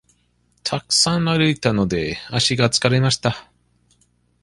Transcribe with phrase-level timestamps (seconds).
[0.63, 3.51] たくさん歩いたので、足が疲れました。